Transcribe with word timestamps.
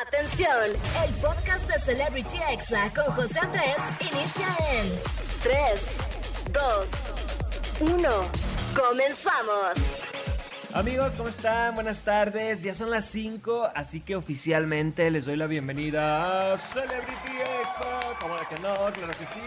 Atención, 0.00 0.56
el 1.04 1.14
podcast 1.16 1.68
de 1.68 1.78
Celebrity 1.78 2.38
Exa 2.50 2.90
con 2.94 3.14
José 3.14 3.38
Andrés 3.40 3.76
inicia 4.00 4.48
en 4.72 4.88
3, 5.42 5.86
2, 7.78 7.92
1. 7.92 8.08
Comenzamos. 8.74 9.76
Amigos, 10.72 11.12
¿cómo 11.14 11.28
están? 11.28 11.74
Buenas 11.74 11.98
tardes. 12.00 12.62
Ya 12.62 12.72
son 12.72 12.90
las 12.90 13.04
5, 13.04 13.68
así 13.74 14.00
que 14.00 14.16
oficialmente 14.16 15.10
les 15.10 15.26
doy 15.26 15.36
la 15.36 15.46
bienvenida 15.46 16.54
a 16.54 16.56
Celebrity 16.56 17.36
Exa. 17.60 18.18
¿Cómo 18.18 18.34
que 18.48 18.58
no? 18.60 18.74
Claro 18.94 19.12
que 19.18 19.26
sí. 19.26 19.40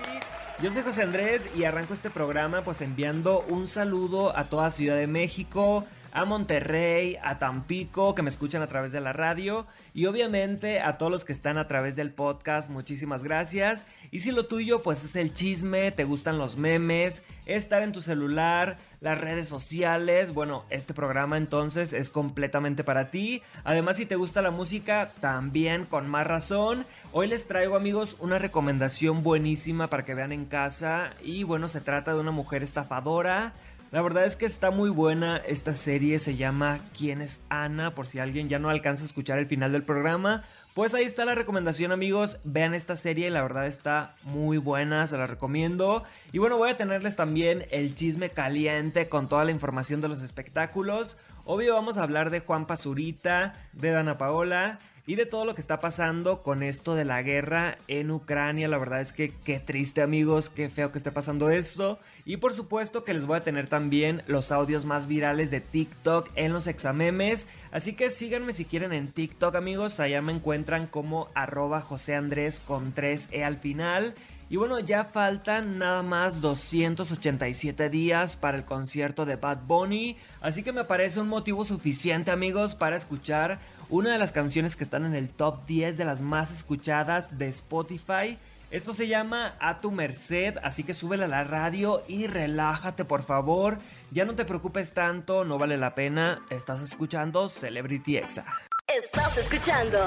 Yo 0.61 0.71
soy 0.71 0.83
José 0.83 1.01
Andrés 1.01 1.49
y 1.55 1.63
arranco 1.63 1.95
este 1.95 2.11
programa 2.11 2.63
pues 2.63 2.81
enviando 2.81 3.43
un 3.49 3.67
saludo 3.67 4.37
a 4.37 4.45
toda 4.45 4.69
Ciudad 4.69 4.95
de 4.95 5.07
México, 5.07 5.85
a 6.15 6.23
Monterrey, 6.23 7.17
a 7.21 7.37
Tampico, 7.39 8.15
que 8.15 8.21
me 8.21 8.29
escuchan 8.29 8.61
a 8.61 8.67
través 8.67 8.93
de 8.93 9.01
la 9.01 9.11
radio 9.11 9.67
y 9.93 10.05
obviamente 10.05 10.79
a 10.79 10.97
todos 10.97 11.11
los 11.11 11.25
que 11.25 11.33
están 11.33 11.57
a 11.57 11.67
través 11.67 11.97
del 11.97 12.09
podcast, 12.09 12.69
muchísimas 12.69 13.25
gracias. 13.25 13.87
Y 14.11 14.21
si 14.21 14.31
lo 14.31 14.45
tuyo 14.45 14.81
pues 14.81 15.03
es 15.03 15.17
el 15.17 15.33
chisme, 15.33 15.91
te 15.91 16.05
gustan 16.05 16.37
los 16.37 16.55
memes, 16.55 17.25
estar 17.45 17.83
en 17.83 17.91
tu 17.91 17.99
celular, 17.99 18.77
las 19.01 19.19
redes 19.19 19.49
sociales, 19.49 20.33
bueno, 20.33 20.63
este 20.69 20.93
programa 20.93 21.35
entonces 21.35 21.91
es 21.91 22.09
completamente 22.09 22.85
para 22.85 23.11
ti. 23.11 23.41
Además 23.65 23.97
si 23.97 24.05
te 24.05 24.15
gusta 24.15 24.41
la 24.41 24.51
música, 24.51 25.11
también 25.19 25.83
con 25.83 26.09
más 26.09 26.25
razón. 26.25 26.85
Hoy 27.11 27.27
les 27.27 27.45
traigo 27.45 27.75
amigos 27.75 28.15
una 28.21 28.39
recomendación 28.39 29.21
buenísima 29.21 29.87
para 29.87 30.03
que 30.03 30.15
vean 30.15 30.31
en 30.31 30.45
casa 30.45 31.11
y 31.21 31.43
bueno, 31.43 31.67
se 31.67 31.81
trata 31.81 32.13
de 32.13 32.21
una 32.21 32.31
mujer 32.31 32.63
estafadora 32.63 33.51
la 33.95 34.01
verdad 34.01 34.25
es 34.25 34.35
que 34.35 34.45
está 34.45 34.71
muy 34.71 34.89
buena 34.89 35.37
esta 35.37 35.71
serie, 35.71 36.19
se 36.19 36.35
llama 36.35 36.81
¿Quién 36.97 37.21
es 37.21 37.45
Ana? 37.47 37.95
Por 37.95 38.07
si 38.07 38.19
alguien 38.19 38.49
ya 38.49 38.59
no 38.59 38.67
alcanza 38.67 39.03
a 39.03 39.05
escuchar 39.05 39.39
el 39.39 39.45
final 39.45 39.71
del 39.71 39.83
programa. 39.83 40.43
Pues 40.73 40.93
ahí 40.93 41.05
está 41.05 41.23
la 41.23 41.33
recomendación 41.33 41.93
amigos, 41.93 42.41
vean 42.43 42.73
esta 42.73 42.97
serie, 42.97 43.29
la 43.29 43.41
verdad 43.41 43.67
está 43.67 44.17
muy 44.23 44.57
buena, 44.57 45.07
se 45.07 45.17
la 45.17 45.27
recomiendo. 45.27 46.03
Y 46.33 46.39
bueno, 46.39 46.57
voy 46.57 46.71
a 46.71 46.75
tenerles 46.75 47.15
también 47.15 47.67
el 47.71 47.95
chisme 47.95 48.31
caliente 48.31 49.07
con 49.07 49.29
toda 49.29 49.45
la 49.45 49.51
información 49.51 50.01
de 50.01 50.09
los 50.09 50.21
espectáculos. 50.21 51.17
Obvio 51.45 51.73
vamos 51.73 51.97
a 51.97 52.03
hablar 52.03 52.31
de 52.31 52.41
Juan 52.41 52.67
Pazurita, 52.67 53.53
de 53.71 53.91
Dana 53.91 54.17
Paola 54.17 54.81
y 55.07 55.15
de 55.15 55.25
todo 55.25 55.45
lo 55.45 55.53
que 55.53 55.61
está 55.61 55.79
pasando 55.79 56.41
con 56.41 56.63
esto 56.63 56.95
de 56.95 57.05
la 57.05 57.21
guerra 57.21 57.77
en 57.87 58.09
Ucrania. 58.09 58.67
La 58.67 58.77
verdad 58.77 59.01
es 59.01 59.13
que 59.13 59.31
qué 59.43 59.59
triste 59.59 60.01
amigos, 60.01 60.49
qué 60.49 60.69
feo 60.69 60.91
que 60.91 60.97
esté 60.97 61.11
pasando 61.11 61.49
esto. 61.49 61.99
Y 62.25 62.37
por 62.37 62.53
supuesto 62.53 63.03
que 63.03 63.13
les 63.13 63.27
voy 63.27 63.37
a 63.37 63.43
tener 63.43 63.67
también 63.67 64.23
los 64.25 64.51
audios 64.51 64.85
más 64.85 65.07
virales 65.07 65.51
de 65.51 65.61
TikTok 65.61 66.29
en 66.35 66.53
los 66.53 66.65
examemes. 66.65 67.47
Así 67.71 67.93
que 67.93 68.09
síganme 68.09 68.53
si 68.53 68.65
quieren 68.65 68.93
en 68.93 69.11
TikTok 69.11 69.55
amigos, 69.55 69.99
allá 69.99 70.21
me 70.21 70.33
encuentran 70.33 70.87
como 70.87 71.29
arroba 71.35 71.81
José 71.81 72.15
Andrés 72.15 72.59
con 72.65 72.95
3E 72.95 73.43
al 73.43 73.57
final. 73.57 74.15
Y 74.47 74.57
bueno, 74.57 74.79
ya 74.79 75.05
faltan 75.05 75.79
nada 75.79 76.03
más 76.03 76.39
287 76.39 77.89
días 77.89 78.37
para 78.37 78.57
el 78.57 78.63
concierto 78.63 79.25
de 79.25 79.37
Bad 79.37 79.61
Bunny, 79.65 80.17
así 80.39 80.61
que 80.61 80.71
me 80.71 80.83
parece 80.83 81.19
un 81.19 81.27
motivo 81.27 81.65
suficiente 81.65 82.29
amigos 82.29 82.75
para 82.75 82.95
escuchar 82.95 83.59
una 83.89 84.11
de 84.11 84.17
las 84.17 84.31
canciones 84.31 84.75
que 84.75 84.83
están 84.83 85.05
en 85.05 85.15
el 85.15 85.29
top 85.29 85.65
10 85.65 85.97
de 85.97 86.05
las 86.05 86.21
más 86.21 86.51
escuchadas 86.51 87.37
de 87.37 87.47
Spotify. 87.49 88.37
Esto 88.71 88.93
se 88.93 89.07
llama 89.07 89.55
A 89.59 89.79
tu 89.79 89.91
merced, 89.91 90.55
así 90.63 90.83
que 90.83 90.93
súbela 90.93 91.25
a 91.25 91.29
la 91.29 91.43
radio 91.43 92.03
y 92.07 92.27
relájate 92.27 93.05
por 93.05 93.23
favor. 93.23 93.77
Ya 94.11 94.25
no 94.25 94.35
te 94.35 94.45
preocupes 94.45 94.93
tanto, 94.93 95.45
no 95.45 95.57
vale 95.57 95.77
la 95.77 95.95
pena. 95.95 96.41
Estás 96.49 96.81
escuchando 96.81 97.47
Celebrity 97.47 98.17
Exa. 98.17 98.45
Estás 98.87 99.37
escuchando 99.37 99.99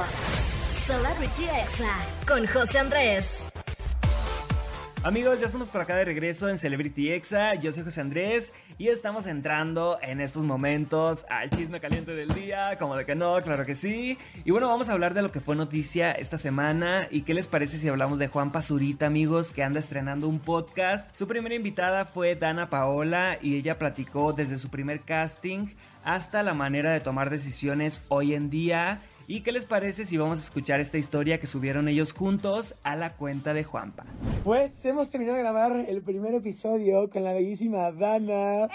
Celebrity 0.86 1.44
Exa 1.44 1.96
con 2.26 2.46
José 2.46 2.78
Andrés. 2.78 3.47
Amigos, 5.08 5.40
ya 5.40 5.46
estamos 5.46 5.70
por 5.70 5.80
acá 5.80 5.96
de 5.96 6.04
regreso 6.04 6.50
en 6.50 6.58
Celebrity 6.58 7.10
Exa. 7.10 7.54
Yo 7.54 7.72
soy 7.72 7.82
José 7.82 8.02
Andrés 8.02 8.52
y 8.76 8.88
estamos 8.88 9.26
entrando 9.26 9.98
en 10.02 10.20
estos 10.20 10.44
momentos 10.44 11.24
al 11.30 11.48
chisme 11.48 11.80
caliente 11.80 12.14
del 12.14 12.34
día. 12.34 12.76
Como 12.78 12.94
de 12.94 13.06
que 13.06 13.14
no, 13.14 13.40
claro 13.40 13.64
que 13.64 13.74
sí. 13.74 14.18
Y 14.44 14.50
bueno, 14.50 14.68
vamos 14.68 14.90
a 14.90 14.92
hablar 14.92 15.14
de 15.14 15.22
lo 15.22 15.32
que 15.32 15.40
fue 15.40 15.56
noticia 15.56 16.12
esta 16.12 16.36
semana. 16.36 17.08
¿Y 17.10 17.22
qué 17.22 17.32
les 17.32 17.48
parece 17.48 17.78
si 17.78 17.88
hablamos 17.88 18.18
de 18.18 18.28
Juan 18.28 18.52
Pazurita, 18.52 19.06
amigos, 19.06 19.50
que 19.50 19.62
anda 19.62 19.80
estrenando 19.80 20.28
un 20.28 20.40
podcast? 20.40 21.10
Su 21.16 21.26
primera 21.26 21.54
invitada 21.54 22.04
fue 22.04 22.36
Dana 22.36 22.68
Paola 22.68 23.38
y 23.40 23.56
ella 23.56 23.78
platicó 23.78 24.34
desde 24.34 24.58
su 24.58 24.68
primer 24.68 25.00
casting 25.00 25.68
hasta 26.04 26.42
la 26.42 26.52
manera 26.52 26.92
de 26.92 27.00
tomar 27.00 27.30
decisiones 27.30 28.04
hoy 28.08 28.34
en 28.34 28.50
día 28.50 29.00
¿Y 29.30 29.42
qué 29.42 29.52
les 29.52 29.66
parece 29.66 30.06
si 30.06 30.16
vamos 30.16 30.38
a 30.38 30.42
escuchar 30.42 30.80
esta 30.80 30.96
historia 30.96 31.38
que 31.38 31.46
subieron 31.46 31.86
ellos 31.86 32.12
juntos 32.12 32.76
a 32.82 32.96
la 32.96 33.12
cuenta 33.14 33.52
de 33.52 33.62
Juanpa? 33.62 34.06
Pues 34.42 34.82
hemos 34.86 35.10
terminado 35.10 35.36
de 35.36 35.42
grabar 35.42 35.84
el 35.86 36.00
primer 36.00 36.32
episodio 36.32 37.10
con 37.10 37.24
la 37.24 37.34
bellísima 37.34 37.92
Dana. 37.92 38.70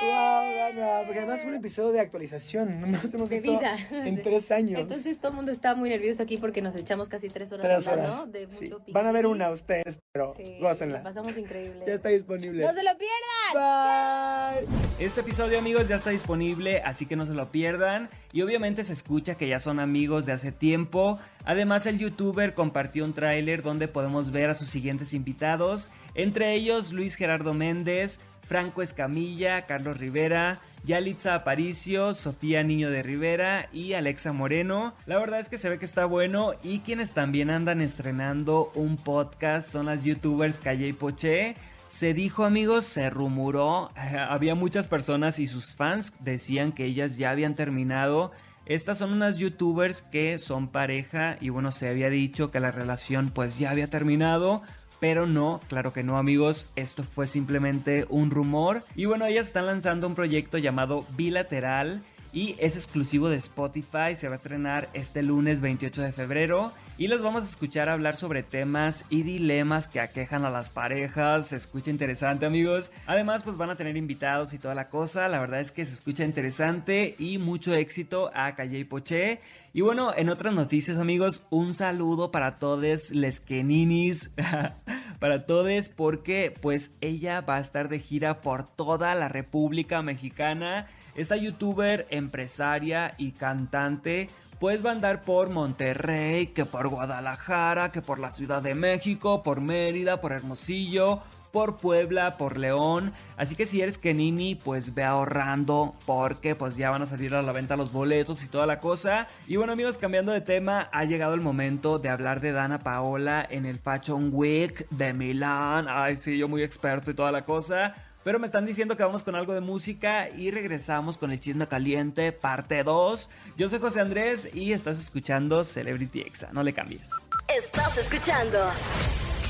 ¡Wow, 0.00 0.54
Dana! 0.54 1.00
Porque 1.04 1.18
además 1.20 1.40
fue 1.42 1.50
un 1.50 1.56
episodio 1.56 1.92
de 1.92 2.00
actualización. 2.00 2.80
No 2.80 2.86
hemos 3.12 3.28
de 3.28 3.40
visto 3.40 3.58
vida. 3.58 3.76
en 3.90 4.22
tres 4.22 4.50
años. 4.52 4.80
Entonces 4.80 5.18
todo 5.18 5.30
el 5.30 5.36
mundo 5.36 5.52
está 5.52 5.74
muy 5.74 5.88
nervioso 5.88 6.22
aquí 6.22 6.36
porque 6.36 6.62
nos 6.62 6.76
echamos 6.76 7.08
casi 7.08 7.28
tres 7.28 7.50
horas 7.52 7.66
Tres 7.66 7.86
hablando 7.88 8.26
de 8.26 8.46
Sí. 8.50 8.64
mucho 8.64 8.82
Van 8.92 9.06
a 9.06 9.12
ver 9.12 9.26
una 9.26 9.50
ustedes, 9.50 9.98
pero 10.12 10.34
Sí, 10.36 10.58
gócenla. 10.60 11.02
pasamos 11.02 11.36
increíble. 11.36 11.84
Ya 11.86 11.94
está 11.94 12.10
disponible. 12.10 12.62
¡No 12.64 12.72
se 12.72 12.82
lo 12.82 12.90
pierdan! 12.96 14.58
Bye. 14.58 15.04
Este 15.04 15.20
episodio 15.20 15.58
amigos 15.58 15.88
ya 15.88 15.96
está 15.96 16.10
disponible, 16.10 16.80
así 16.84 17.06
que 17.06 17.16
no 17.16 17.26
se 17.26 17.34
lo 17.34 17.50
pierdan. 17.50 18.08
Y 18.32 18.42
obviamente 18.42 18.84
se 18.84 18.92
escucha 18.92 19.36
que 19.36 19.48
ya 19.48 19.58
son 19.58 19.80
amigos 19.80 20.26
de 20.26 20.32
hace 20.32 20.52
tiempo. 20.52 21.18
Además 21.44 21.86
el 21.86 21.98
youtuber 21.98 22.54
compartió 22.54 23.04
un 23.04 23.14
tráiler 23.14 23.62
donde 23.62 23.88
podemos 23.88 24.30
ver 24.30 24.50
a 24.50 24.54
sus 24.54 24.68
siguientes 24.68 25.14
invitados. 25.14 25.90
Entre 26.14 26.52
ellos 26.54 26.92
Luis 26.92 27.14
Gerardo 27.16 27.54
Méndez, 27.54 28.20
Franco 28.48 28.80
Escamilla, 28.80 29.66
Carlos 29.66 29.98
Rivera, 29.98 30.60
Yalitza 30.84 31.34
Aparicio, 31.34 32.14
Sofía 32.14 32.62
Niño 32.62 32.90
de 32.90 33.02
Rivera 33.02 33.68
y 33.74 33.92
Alexa 33.92 34.32
Moreno. 34.32 34.94
La 35.04 35.18
verdad 35.18 35.38
es 35.38 35.50
que 35.50 35.58
se 35.58 35.68
ve 35.68 35.78
que 35.78 35.84
está 35.84 36.06
bueno 36.06 36.52
y 36.62 36.80
quienes 36.80 37.10
también 37.12 37.50
andan 37.50 37.82
estrenando 37.82 38.72
un 38.74 38.96
podcast 38.96 39.70
son 39.70 39.86
las 39.86 40.04
youtubers 40.04 40.58
Calle 40.58 40.88
y 40.88 40.92
Poché. 40.94 41.56
Se 41.88 42.14
dijo 42.14 42.44
amigos, 42.44 42.86
se 42.86 43.10
rumoró, 43.10 43.90
había 44.28 44.54
muchas 44.54 44.88
personas 44.88 45.38
y 45.38 45.46
sus 45.46 45.74
fans 45.74 46.14
decían 46.20 46.72
que 46.72 46.86
ellas 46.86 47.18
ya 47.18 47.30
habían 47.30 47.54
terminado. 47.54 48.32
Estas 48.64 48.98
son 48.98 49.12
unas 49.12 49.38
youtubers 49.38 50.02
que 50.02 50.38
son 50.38 50.68
pareja 50.68 51.38
y 51.40 51.48
bueno, 51.48 51.72
se 51.72 51.88
había 51.88 52.10
dicho 52.10 52.50
que 52.50 52.60
la 52.60 52.70
relación 52.70 53.30
pues 53.30 53.58
ya 53.58 53.70
había 53.70 53.88
terminado. 53.88 54.62
Pero 55.00 55.26
no, 55.26 55.60
claro 55.68 55.92
que 55.92 56.02
no 56.02 56.18
amigos, 56.18 56.70
esto 56.76 57.04
fue 57.04 57.26
simplemente 57.26 58.06
un 58.08 58.30
rumor. 58.30 58.84
Y 58.96 59.04
bueno, 59.04 59.26
ellas 59.26 59.46
están 59.46 59.66
lanzando 59.66 60.06
un 60.06 60.14
proyecto 60.14 60.58
llamado 60.58 61.06
Bilateral 61.16 62.02
y 62.32 62.56
es 62.58 62.76
exclusivo 62.76 63.28
de 63.30 63.36
Spotify, 63.36 64.14
se 64.14 64.28
va 64.28 64.34
a 64.34 64.36
estrenar 64.36 64.88
este 64.92 65.22
lunes 65.22 65.60
28 65.60 66.02
de 66.02 66.12
febrero 66.12 66.72
y 66.98 67.08
les 67.08 67.22
vamos 67.22 67.44
a 67.44 67.46
escuchar 67.46 67.88
hablar 67.88 68.16
sobre 68.16 68.42
temas 68.42 69.06
y 69.08 69.22
dilemas 69.22 69.88
que 69.88 70.00
aquejan 70.00 70.44
a 70.44 70.50
las 70.50 70.68
parejas, 70.68 71.48
se 71.48 71.56
escucha 71.56 71.90
interesante 71.90 72.44
amigos, 72.44 72.92
además 73.06 73.44
pues 73.44 73.56
van 73.56 73.70
a 73.70 73.76
tener 73.76 73.96
invitados 73.96 74.52
y 74.52 74.58
toda 74.58 74.74
la 74.74 74.90
cosa, 74.90 75.28
la 75.28 75.40
verdad 75.40 75.60
es 75.60 75.72
que 75.72 75.86
se 75.86 75.94
escucha 75.94 76.24
interesante 76.24 77.14
y 77.18 77.38
mucho 77.38 77.72
éxito 77.74 78.30
a 78.34 78.54
Calle 78.54 78.80
y 78.80 78.84
Poché 78.84 79.40
y 79.72 79.80
bueno, 79.80 80.12
en 80.16 80.28
otras 80.28 80.54
noticias 80.54 80.98
amigos, 80.98 81.46
un 81.50 81.72
saludo 81.72 82.30
para 82.30 82.58
todos 82.58 83.10
les 83.10 83.40
queninis, 83.40 84.32
para 85.18 85.46
todos 85.46 85.88
porque 85.88 86.54
pues 86.60 86.96
ella 87.00 87.40
va 87.40 87.56
a 87.56 87.60
estar 87.60 87.88
de 87.88 88.00
gira 88.00 88.40
por 88.40 88.64
toda 88.64 89.14
la 89.14 89.28
República 89.28 90.02
Mexicana. 90.02 90.86
Esta 91.14 91.36
youtuber, 91.36 92.06
empresaria 92.10 93.14
y 93.18 93.32
cantante 93.32 94.28
pues 94.58 94.84
va 94.84 94.90
a 94.90 94.92
andar 94.94 95.22
por 95.22 95.50
Monterrey, 95.50 96.48
que 96.48 96.64
por 96.64 96.88
Guadalajara, 96.88 97.92
que 97.92 98.02
por 98.02 98.18
la 98.18 98.30
Ciudad 98.30 98.60
de 98.60 98.74
México, 98.74 99.42
por 99.42 99.60
Mérida, 99.60 100.20
por 100.20 100.32
Hermosillo, 100.32 101.22
por 101.52 101.76
Puebla, 101.76 102.36
por 102.36 102.58
León. 102.58 103.12
Así 103.36 103.56
que 103.56 103.66
si 103.66 103.80
eres 103.80 103.98
Kenini, 103.98 104.54
pues 104.54 104.94
ve 104.94 105.04
ahorrando 105.04 105.94
porque 106.06 106.54
pues 106.54 106.76
ya 106.76 106.90
van 106.90 107.02
a 107.02 107.06
salir 107.06 107.34
a 107.34 107.42
la 107.42 107.52
venta 107.52 107.76
los 107.76 107.92
boletos 107.92 108.42
y 108.42 108.48
toda 108.48 108.66
la 108.66 108.80
cosa. 108.80 109.28
Y 109.46 109.56
bueno 109.56 109.72
amigos, 109.72 109.98
cambiando 109.98 110.32
de 110.32 110.40
tema, 110.40 110.88
ha 110.92 111.04
llegado 111.04 111.34
el 111.34 111.40
momento 111.40 111.98
de 111.98 112.08
hablar 112.08 112.40
de 112.40 112.52
Dana 112.52 112.80
Paola 112.80 113.46
en 113.48 113.66
el 113.66 113.78
Fashion 113.78 114.30
Week 114.32 114.88
de 114.90 115.12
Milán. 115.12 115.86
Ay, 115.88 116.16
sí, 116.16 116.38
yo 116.38 116.48
muy 116.48 116.62
experto 116.62 117.10
y 117.10 117.14
toda 117.14 117.32
la 117.32 117.44
cosa. 117.44 117.94
Pero 118.24 118.38
me 118.38 118.46
están 118.46 118.66
diciendo 118.66 118.96
que 118.96 119.02
vamos 119.04 119.22
con 119.22 119.34
algo 119.36 119.54
de 119.54 119.60
música 119.60 120.28
y 120.28 120.50
regresamos 120.50 121.16
con 121.16 121.30
el 121.30 121.40
chisme 121.40 121.66
caliente, 121.66 122.32
parte 122.32 122.82
2. 122.82 123.30
Yo 123.56 123.68
soy 123.70 123.78
José 123.78 124.00
Andrés 124.00 124.54
y 124.54 124.72
estás 124.72 124.98
escuchando 124.98 125.64
Celebrity 125.64 126.20
Exa. 126.20 126.50
No 126.52 126.62
le 126.62 126.74
cambies. 126.74 127.10
Estás 127.48 127.96
escuchando 127.96 128.58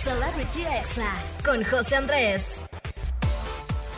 Celebrity 0.08 0.62
Exa 0.62 1.12
con 1.44 1.62
José 1.62 1.96
Andrés. 1.96 2.56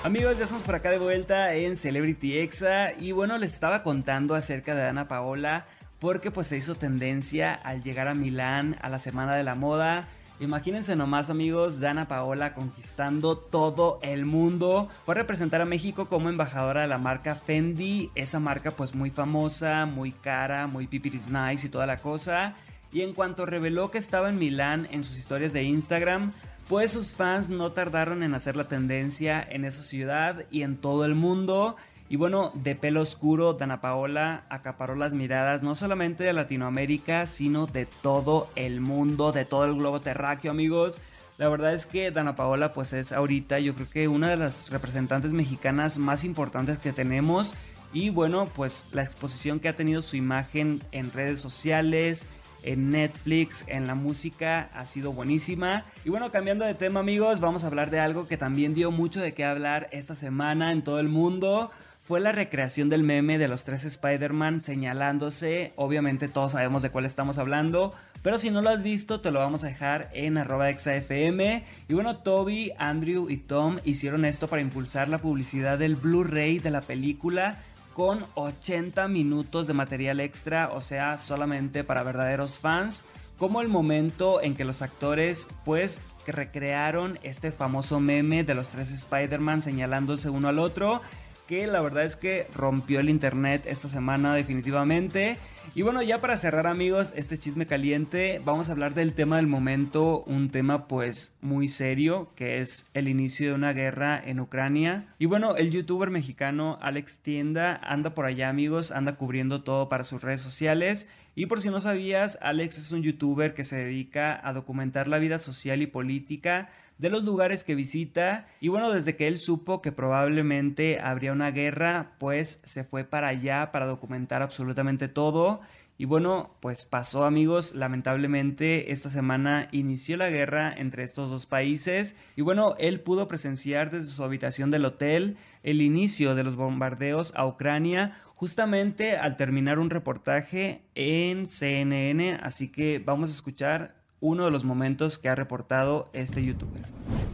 Amigos, 0.03 0.39
ya 0.39 0.43
estamos 0.43 0.65
por 0.65 0.75
acá 0.75 0.91
de 0.91 0.99
vuelta 0.99 1.55
en 1.55 1.77
Celebrity 1.77 2.37
Exa 2.37 2.93
y 2.99 3.13
bueno, 3.13 3.39
les 3.39 3.55
estaba 3.55 3.85
contando 3.85 4.35
acerca 4.35 4.75
de 4.75 4.89
Ana 4.89 5.07
Paola 5.07 5.67
porque 6.01 6.33
pues 6.33 6.49
se 6.49 6.57
hizo 6.57 6.75
tendencia 6.75 7.55
al 7.55 7.85
llegar 7.85 8.09
a 8.09 8.15
Milán 8.15 8.77
a 8.83 8.89
la 8.89 8.99
Semana 8.99 9.37
de 9.37 9.45
la 9.45 9.55
Moda. 9.55 10.09
Imagínense 10.41 10.97
nomás 10.97 11.31
amigos, 11.31 11.79
Dana 11.79 12.09
Paola 12.09 12.55
conquistando 12.55 13.39
todo 13.39 14.01
el 14.03 14.25
mundo. 14.25 14.89
Fue 15.07 15.15
a 15.15 15.19
representar 15.19 15.61
a 15.61 15.65
México 15.65 16.09
como 16.09 16.29
embajadora 16.29 16.81
de 16.81 16.89
la 16.89 16.99
marca 16.99 17.37
Fendi, 17.37 18.11
esa 18.17 18.41
marca 18.41 18.73
pues 18.73 18.97
muy 18.97 19.11
famosa, 19.11 19.87
muy 19.87 20.11
cara, 20.11 20.67
muy 20.67 20.89
pipiris 20.89 21.29
nice 21.29 21.69
y 21.69 21.71
toda 21.71 21.87
la 21.87 21.99
cosa. 21.99 22.57
Y 22.93 23.03
en 23.03 23.13
cuanto 23.13 23.47
reveló 23.47 23.91
que 23.91 23.99
estaba 23.99 24.29
en 24.29 24.39
Milán 24.39 24.89
en 24.91 25.05
sus 25.05 25.19
historias 25.19 25.53
de 25.53 25.63
Instagram, 25.63 26.33
pues 26.69 26.93
sus 26.93 27.15
fans 27.15 27.51
no 27.51 27.73
tardaron 27.73 28.23
en 28.23 28.35
hacer 28.35 28.57
la 28.57 28.69
tendencia 28.69 29.47
en 29.49 29.65
esa 29.65 29.83
ciudad 29.83 30.45
y 30.51 30.63
en 30.63 30.77
todo 30.77 31.05
el 31.05 31.15
mundo. 31.15 31.77
Y 32.09 32.17
bueno, 32.17 32.51
de 32.55 32.75
pelo 32.75 33.03
oscuro, 33.03 33.53
Dana 33.53 33.81
Paola 33.81 34.45
acaparó 34.49 34.97
las 34.97 35.13
miradas 35.13 35.63
no 35.63 35.77
solamente 35.77 36.25
de 36.25 36.33
Latinoamérica, 36.33 37.27
sino 37.27 37.67
de 37.67 37.87
todo 37.87 38.49
el 38.57 38.81
mundo, 38.81 39.31
de 39.31 39.45
todo 39.45 39.65
el 39.65 39.77
globo 39.77 40.01
terráqueo, 40.01 40.51
amigos. 40.51 41.01
La 41.39 41.49
verdad 41.49 41.73
es 41.73 41.87
que 41.87 42.11
Dana 42.11 42.35
Paola 42.35 42.73
pues 42.73 42.93
es 42.93 43.13
ahorita 43.13 43.61
yo 43.61 43.75
creo 43.75 43.89
que 43.89 44.09
una 44.09 44.29
de 44.29 44.37
las 44.37 44.71
representantes 44.71 45.33
mexicanas 45.33 45.99
más 45.99 46.25
importantes 46.25 46.79
que 46.79 46.93
tenemos. 46.93 47.55
Y 47.93 48.11
bueno, 48.11 48.47
pues 48.47 48.89
la 48.93 49.03
exposición 49.03 49.59
que 49.59 49.69
ha 49.69 49.77
tenido 49.77 50.03
su 50.03 50.17
imagen 50.17 50.83
en 50.93 51.13
redes 51.13 51.41
sociales, 51.41 52.29
en 52.63 52.91
Netflix, 52.91 53.65
en 53.69 53.87
la 53.87 53.95
música, 53.95 54.71
ha 54.75 54.87
sido 54.87 55.13
buenísima. 55.13 55.85
Y 56.05 56.11
bueno, 56.11 56.31
cambiando 56.31 56.65
de 56.65 56.75
tema 56.75 57.01
amigos, 57.01 57.41
vamos 57.41 57.65
a 57.65 57.69
hablar 57.69 57.91
de 57.91 58.01
algo 58.01 58.27
que 58.29 58.37
también 58.37 58.75
dio 58.75 58.91
mucho 58.91 59.21
de 59.21 59.35
qué 59.35 59.45
hablar 59.45 59.89
esta 59.93 60.15
semana 60.15 60.73
en 60.73 60.83
todo 60.83 61.01
el 61.01 61.09
mundo 61.09 61.71
fue 62.11 62.19
la 62.19 62.33
recreación 62.33 62.89
del 62.89 63.05
meme 63.05 63.39
de 63.39 63.47
los 63.47 63.63
tres 63.63 63.85
Spider-Man 63.85 64.61
señalándose. 64.61 65.73
Obviamente 65.77 66.27
todos 66.27 66.51
sabemos 66.51 66.83
de 66.83 66.91
cuál 66.91 67.05
estamos 67.05 67.39
hablando. 67.39 67.95
Pero 68.23 68.37
si 68.37 68.51
no 68.51 68.63
lo 68.63 68.71
has 68.71 68.83
visto, 68.83 69.21
te 69.21 69.31
lo 69.31 69.39
vamos 69.39 69.63
a 69.63 69.69
dejar 69.69 70.11
en 70.13 70.37
arroba 70.37 70.71
exafm. 70.71 71.63
Y 71.89 71.95
bueno, 71.95 72.17
Toby, 72.17 72.73
Andrew 72.79 73.31
y 73.31 73.37
Tom 73.37 73.79
hicieron 73.85 74.25
esto 74.25 74.49
para 74.49 74.61
impulsar 74.61 75.09
la 75.09 75.19
publicidad 75.19 75.79
del 75.79 75.95
Blu-ray 75.95 76.59
de 76.59 76.73
la 76.73 76.81
película 76.81 77.63
con 78.01 78.25
80 78.35 79.09
minutos 79.09 79.67
de 79.67 79.75
material 79.75 80.21
extra, 80.21 80.71
o 80.73 80.81
sea, 80.81 81.19
solamente 81.19 81.85
para 81.85 82.03
verdaderos 82.03 82.59
fans, 82.59 83.05
como 83.37 83.61
el 83.61 83.69
momento 83.69 84.41
en 84.41 84.57
que 84.57 84.65
los 84.65 84.81
actores 84.81 85.51
pues 85.67 86.01
que 86.25 86.33
recrearon 86.33 87.19
este 87.23 87.53
famoso 87.53 88.01
meme 88.01 88.43
de 88.43 88.55
los 88.55 88.69
tres 88.69 88.91
Spider-Man 88.91 89.61
señalándose 89.61 90.31
uno 90.31 90.49
al 90.49 90.61
otro 90.61 91.03
que 91.51 91.67
la 91.67 91.81
verdad 91.81 92.05
es 92.05 92.15
que 92.15 92.47
rompió 92.55 93.01
el 93.01 93.09
internet 93.09 93.65
esta 93.67 93.89
semana 93.89 94.37
definitivamente. 94.37 95.37
Y 95.75 95.83
bueno, 95.83 96.01
ya 96.01 96.21
para 96.21 96.37
cerrar 96.37 96.69
amigos 96.69 97.13
este 97.17 97.39
chisme 97.39 97.67
caliente, 97.67 98.41
vamos 98.45 98.69
a 98.69 98.73
hablar 98.73 98.95
del 98.95 99.15
tema 99.15 99.35
del 99.35 99.49
momento, 99.49 100.23
un 100.29 100.51
tema 100.51 100.87
pues 100.87 101.39
muy 101.43 101.67
serio, 101.67 102.31
que 102.37 102.61
es 102.61 102.89
el 102.95 103.09
inicio 103.09 103.49
de 103.49 103.55
una 103.55 103.73
guerra 103.73 104.23
en 104.25 104.39
Ucrania. 104.39 105.07
Y 105.19 105.27
bueno, 105.27 105.57
el 105.57 105.73
youtuber 105.73 106.11
mexicano 106.11 106.79
Alex 106.83 107.19
Tienda 107.19 107.81
anda 107.83 108.11
por 108.15 108.27
allá 108.27 108.49
amigos, 108.49 108.93
anda 108.93 109.17
cubriendo 109.17 109.63
todo 109.63 109.89
para 109.89 110.05
sus 110.05 110.23
redes 110.23 110.41
sociales. 110.41 111.09
Y 111.35 111.47
por 111.47 111.61
si 111.61 111.71
no 111.71 111.81
sabías, 111.81 112.39
Alex 112.43 112.79
es 112.79 112.93
un 112.93 113.03
youtuber 113.03 113.55
que 113.55 113.65
se 113.65 113.77
dedica 113.77 114.41
a 114.47 114.53
documentar 114.53 115.07
la 115.07 115.19
vida 115.19 115.39
social 115.39 115.81
y 115.83 115.87
política 115.87 116.71
de 116.99 117.09
los 117.09 117.25
lugares 117.25 117.65
que 117.65 117.75
visita. 117.75 118.47
Y 118.61 118.69
bueno, 118.69 118.93
desde 118.93 119.17
que 119.17 119.27
él 119.27 119.39
supo 119.39 119.81
que 119.81 119.91
probablemente 119.91 121.01
habría 121.01 121.33
una 121.33 121.51
guerra, 121.51 122.13
pues 122.19 122.61
se 122.65 122.85
fue 122.85 123.05
para 123.05 123.29
allá 123.29 123.73
para 123.73 123.87
documentar 123.87 124.43
absolutamente 124.43 125.09
todo. 125.09 125.63
Y 126.01 126.07
bueno, 126.07 126.57
pues 126.61 126.87
pasó 126.87 127.27
amigos, 127.27 127.75
lamentablemente 127.75 128.91
esta 128.91 129.11
semana 129.11 129.69
inició 129.71 130.17
la 130.17 130.31
guerra 130.31 130.73
entre 130.75 131.03
estos 131.03 131.29
dos 131.29 131.45
países 131.45 132.19
y 132.37 132.41
bueno, 132.41 132.75
él 132.79 133.01
pudo 133.01 133.29
presenciar 133.29 133.91
desde 133.91 134.07
su 134.07 134.25
habitación 134.25 134.71
del 134.71 134.87
hotel 134.87 135.37
el 135.63 135.83
inicio 135.83 136.35
de 136.35 136.43
los 136.43 136.57
bombardeos 136.57 137.35
a 137.37 137.47
Ucrania 137.47 138.17
justamente 138.35 139.19
al 139.19 139.37
terminar 139.37 139.79
un 139.79 139.91
reportaje 139.91 140.87
en 140.95 141.47
CNN, 141.47 142.39
así 142.43 142.73
que 142.73 142.99
vamos 143.05 143.29
a 143.29 143.33
escuchar 143.33 143.95
uno 144.21 144.47
de 144.47 144.51
los 144.51 144.65
momentos 144.65 145.19
que 145.19 145.29
ha 145.29 145.35
reportado 145.35 146.09
este 146.15 146.43
youtuber. 146.43 146.87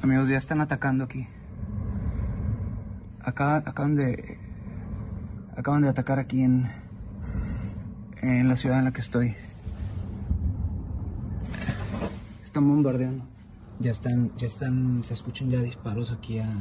Amigos, 0.03 0.27
ya 0.27 0.39
están 0.39 0.61
atacando 0.61 1.05
aquí. 1.05 1.29
Acá, 3.21 3.59
acaban 3.59 3.95
de. 3.95 4.39
Acaban 5.57 5.83
de 5.83 5.89
atacar 5.89 6.19
aquí 6.19 6.43
en. 6.43 6.86
En 8.27 8.49
la 8.49 8.57
ciudad 8.57 8.81
en 8.81 8.87
la 8.87 8.93
que 8.93 9.01
estoy. 9.01 9.37
Están 12.43 12.69
bombardeando. 12.69 13.25
Ya 13.79 13.93
están. 13.93 14.37
Ya 14.37 14.49
están. 14.49 15.05
Se 15.05 15.15
escuchan 15.15 15.49
ya 15.49 15.61
disparos 15.61 16.11
aquí 16.11 16.41
a. 16.41 16.53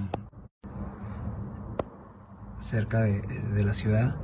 cerca 2.59 3.01
de, 3.01 3.19
de 3.55 3.63
la 3.63 3.73
ciudad. 3.73 4.15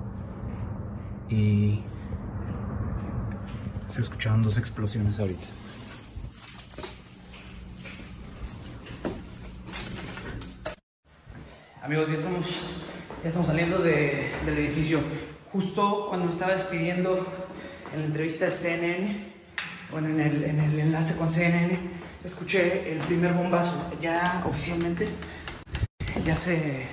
Y. 1.32 1.82
Se 3.88 4.02
escucharon 4.02 4.44
dos 4.44 4.60
explosiones 4.60 5.20
ahorita. 5.20 5.48
Amigos, 11.82 12.08
ya 12.08 12.16
estamos, 12.18 12.64
ya 13.24 13.28
estamos 13.28 13.48
saliendo 13.48 13.80
de, 13.80 14.30
del 14.46 14.58
edificio. 14.60 15.00
Justo 15.52 16.06
cuando 16.08 16.28
me 16.28 16.32
estaba 16.32 16.54
despidiendo 16.54 17.28
en 17.94 18.00
la 18.00 18.06
entrevista 18.06 18.46
de 18.46 18.52
CNN, 18.52 19.34
bueno, 19.92 20.08
en 20.08 20.22
el, 20.22 20.44
en 20.46 20.60
el 20.62 20.80
enlace 20.80 21.18
con 21.18 21.30
CNN, 21.30 21.78
escuché 22.24 22.94
el 22.94 23.00
primer 23.00 23.34
bombazo. 23.34 23.74
Ya 24.02 24.44
oficialmente, 24.48 25.10
ya 26.24 26.38
se, 26.38 26.88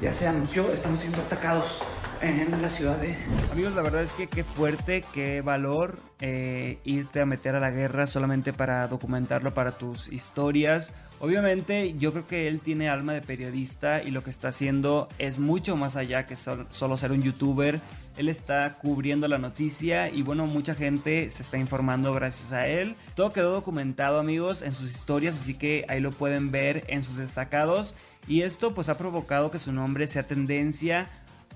ya 0.00 0.12
se 0.12 0.28
anunció, 0.28 0.72
estamos 0.72 1.00
siendo 1.00 1.18
atacados 1.18 1.80
en 2.22 2.62
la 2.62 2.70
ciudad 2.70 2.98
de... 2.98 3.16
Amigos, 3.52 3.74
la 3.74 3.82
verdad 3.82 4.02
es 4.02 4.12
que 4.12 4.26
qué 4.26 4.44
fuerte, 4.44 5.04
qué 5.12 5.40
valor 5.40 5.98
eh, 6.20 6.78
irte 6.84 7.20
a 7.20 7.26
meter 7.26 7.54
a 7.54 7.60
la 7.60 7.70
guerra 7.70 8.06
solamente 8.06 8.52
para 8.52 8.86
documentarlo 8.88 9.54
para 9.54 9.72
tus 9.72 10.08
historias. 10.08 10.92
Obviamente 11.20 11.94
yo 11.98 12.12
creo 12.12 12.26
que 12.26 12.48
él 12.48 12.60
tiene 12.60 12.88
alma 12.88 13.12
de 13.12 13.20
periodista 13.20 14.02
y 14.02 14.10
lo 14.10 14.22
que 14.22 14.30
está 14.30 14.48
haciendo 14.48 15.08
es 15.18 15.40
mucho 15.40 15.76
más 15.76 15.96
allá 15.96 16.26
que 16.26 16.36
solo 16.36 16.96
ser 16.96 17.12
un 17.12 17.22
youtuber. 17.22 17.80
Él 18.16 18.28
está 18.28 18.74
cubriendo 18.74 19.28
la 19.28 19.38
noticia 19.38 20.10
y 20.10 20.22
bueno, 20.22 20.46
mucha 20.46 20.74
gente 20.74 21.30
se 21.30 21.42
está 21.42 21.58
informando 21.58 22.12
gracias 22.12 22.52
a 22.52 22.66
él. 22.66 22.96
Todo 23.14 23.32
quedó 23.32 23.52
documentado 23.52 24.18
amigos 24.18 24.62
en 24.62 24.72
sus 24.72 24.90
historias, 24.90 25.36
así 25.40 25.54
que 25.54 25.84
ahí 25.88 26.00
lo 26.00 26.10
pueden 26.10 26.50
ver 26.50 26.84
en 26.88 27.02
sus 27.02 27.16
destacados. 27.16 27.96
Y 28.26 28.42
esto 28.42 28.74
pues 28.74 28.88
ha 28.88 28.98
provocado 28.98 29.50
que 29.50 29.58
su 29.58 29.72
nombre 29.72 30.06
sea 30.06 30.26
tendencia 30.26 31.08